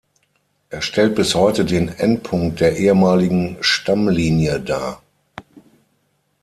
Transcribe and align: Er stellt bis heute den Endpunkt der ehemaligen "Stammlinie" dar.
Er 0.71 0.81
stellt 0.81 1.13
bis 1.13 1.35
heute 1.35 1.63
den 1.63 1.87
Endpunkt 1.87 2.59
der 2.59 2.75
ehemaligen 2.75 3.57
"Stammlinie" 3.61 4.59
dar. 4.59 4.99